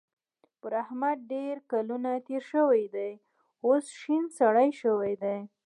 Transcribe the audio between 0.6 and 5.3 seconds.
پر احمد ډېر کلونه تېر شوي دي؛ اوس شين سری شوی